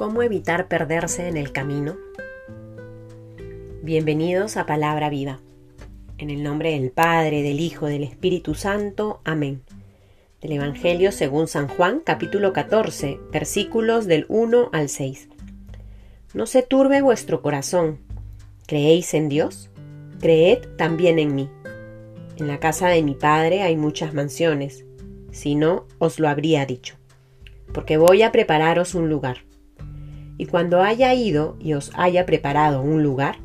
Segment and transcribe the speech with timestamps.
[0.00, 1.98] ¿Cómo evitar perderse en el camino?
[3.82, 5.40] Bienvenidos a Palabra Viva.
[6.16, 9.20] En el nombre del Padre, del Hijo, del Espíritu Santo.
[9.24, 9.60] Amén.
[10.40, 15.28] Del Evangelio según San Juan, capítulo 14, versículos del 1 al 6.
[16.32, 17.98] No se turbe vuestro corazón.
[18.66, 19.68] ¿Creéis en Dios?
[20.18, 21.50] Creed también en mí.
[22.38, 24.86] En la casa de mi Padre hay muchas mansiones.
[25.30, 26.96] Si no, os lo habría dicho.
[27.74, 29.49] Porque voy a prepararos un lugar
[30.40, 33.36] y cuando haya ido y os haya preparado un lugar,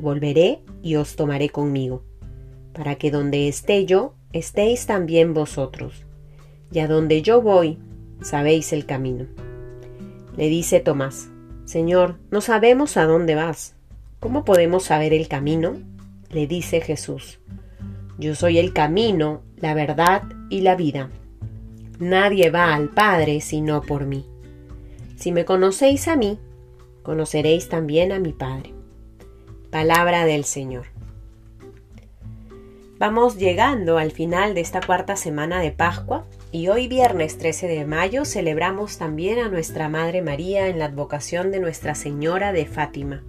[0.00, 2.02] volveré y os tomaré conmigo,
[2.72, 6.04] para que donde esté yo, estéis también vosotros.
[6.72, 7.78] Y a donde yo voy,
[8.20, 9.26] sabéis el camino.
[10.36, 11.28] Le dice Tomás,
[11.66, 13.76] Señor, no sabemos a dónde vas.
[14.18, 15.74] ¿Cómo podemos saber el camino?
[16.32, 17.38] Le dice Jesús,
[18.18, 21.10] Yo soy el camino, la verdad y la vida.
[22.00, 24.29] Nadie va al Padre sino por mí.
[25.20, 26.38] Si me conocéis a mí,
[27.02, 28.72] conoceréis también a mi Padre.
[29.70, 30.86] Palabra del Señor.
[32.98, 37.84] Vamos llegando al final de esta cuarta semana de Pascua y hoy viernes 13 de
[37.84, 43.22] mayo celebramos también a nuestra Madre María en la advocación de Nuestra Señora de Fátima.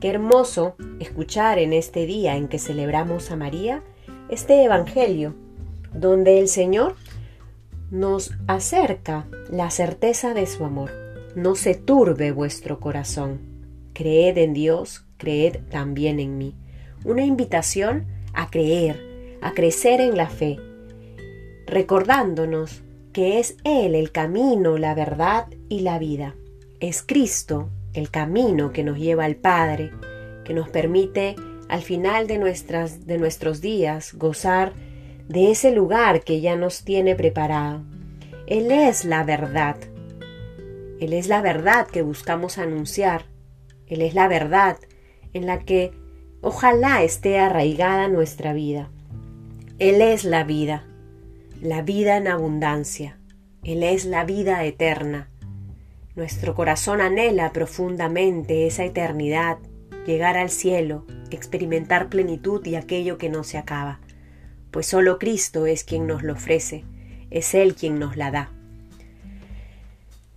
[0.00, 3.84] Qué hermoso escuchar en este día en que celebramos a María
[4.28, 5.36] este Evangelio,
[5.94, 6.96] donde el Señor
[7.90, 10.90] nos acerca la certeza de su amor.
[11.34, 13.40] No se turbe vuestro corazón.
[13.92, 16.54] Creed en Dios, creed también en mí.
[17.04, 20.58] Una invitación a creer, a crecer en la fe,
[21.66, 26.34] recordándonos que es Él el camino, la verdad y la vida.
[26.78, 29.90] Es Cristo el camino que nos lleva al Padre,
[30.44, 31.34] que nos permite
[31.68, 34.72] al final de, nuestras, de nuestros días gozar
[35.30, 37.84] de ese lugar que ya nos tiene preparado.
[38.48, 39.76] Él es la verdad.
[40.98, 43.26] Él es la verdad que buscamos anunciar.
[43.86, 44.76] Él es la verdad
[45.32, 45.92] en la que
[46.40, 48.90] ojalá esté arraigada nuestra vida.
[49.78, 50.84] Él es la vida,
[51.62, 53.20] la vida en abundancia.
[53.62, 55.30] Él es la vida eterna.
[56.16, 59.58] Nuestro corazón anhela profundamente esa eternidad,
[60.08, 64.00] llegar al cielo, experimentar plenitud y aquello que no se acaba
[64.70, 66.84] pues solo Cristo es quien nos lo ofrece,
[67.30, 68.52] es Él quien nos la da.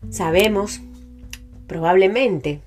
[0.10, 0.82] Sabemos,
[1.68, 2.62] probablemente,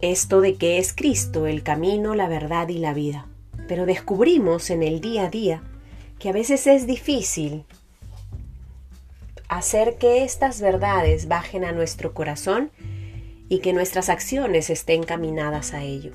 [0.00, 3.28] esto de que es Cristo el camino, la verdad y la vida,
[3.68, 5.62] pero descubrimos en el día a día
[6.18, 7.64] que a veces es difícil
[9.48, 12.70] hacer que estas verdades bajen a nuestro corazón
[13.48, 16.12] y que nuestras acciones estén caminadas a ello.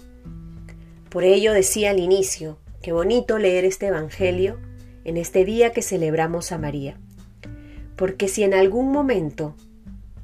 [1.10, 4.56] Por ello decía al inicio, Qué bonito leer este Evangelio
[5.04, 6.98] en este día que celebramos a María.
[7.98, 9.58] Porque si en algún momento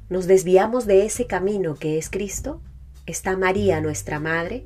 [0.08, 2.62] nos desviamos de ese camino que es Cristo,
[3.04, 4.64] está María, nuestra Madre,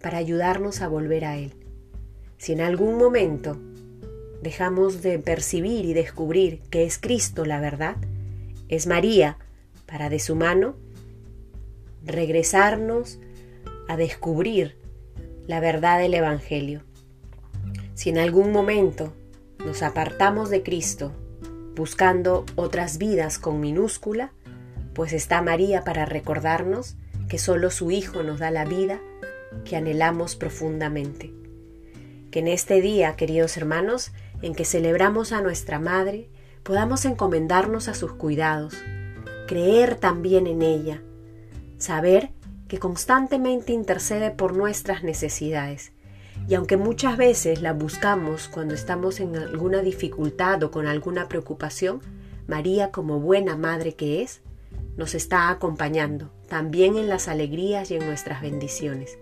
[0.00, 1.52] para ayudarnos a volver a Él.
[2.38, 3.60] Si en algún momento
[4.40, 7.96] dejamos de percibir y descubrir que es Cristo la verdad,
[8.68, 9.36] es María
[9.84, 10.76] para de su mano
[12.06, 13.18] regresarnos
[13.86, 14.78] a descubrir
[15.46, 16.84] la verdad del Evangelio.
[17.94, 19.12] Si en algún momento
[19.64, 21.12] nos apartamos de Cristo
[21.76, 24.32] buscando otras vidas con minúscula,
[24.94, 26.96] pues está María para recordarnos
[27.28, 29.00] que solo su Hijo nos da la vida
[29.64, 31.32] que anhelamos profundamente.
[32.30, 34.12] Que en este día, queridos hermanos,
[34.42, 36.28] en que celebramos a nuestra Madre,
[36.64, 38.74] podamos encomendarnos a sus cuidados,
[39.46, 41.02] creer también en ella,
[41.78, 42.30] saber
[42.66, 45.93] que constantemente intercede por nuestras necesidades
[46.46, 52.00] y aunque muchas veces la buscamos cuando estamos en alguna dificultad o con alguna preocupación,
[52.46, 54.42] María, como buena madre que es,
[54.96, 59.18] nos está acompañando, también en las alegrías y en nuestras bendiciones.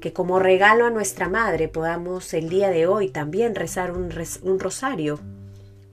[0.00, 4.10] Que como regalo a nuestra madre podamos el día de hoy también rezar un,
[4.60, 5.18] rosario,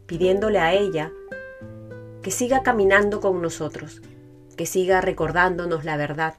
[0.06, 1.12] pidiéndole a ella
[2.22, 4.02] que siga caminando con nosotros,
[4.56, 6.36] que siga recordándonos la verdad,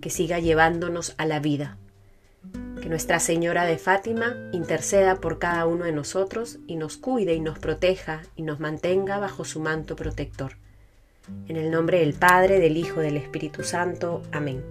[0.00, 1.76] que siga llevándonos a la vida.
[2.84, 7.40] Que Nuestra Señora de Fátima interceda por cada uno de nosotros y nos cuide y
[7.40, 10.58] nos proteja y nos mantenga bajo su manto protector.
[11.48, 14.20] En el nombre del Padre, del Hijo, del Espíritu Santo.
[14.32, 14.62] Amén.